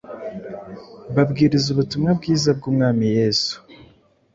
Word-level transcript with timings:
babwiriza 1.15 1.67
ubutumwa 1.73 2.09
bwiza 2.19 2.49
bw’Umwami 2.57 3.05
Yesu. 3.17 3.53